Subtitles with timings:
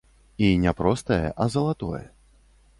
[0.47, 2.03] І не простае, а залатое.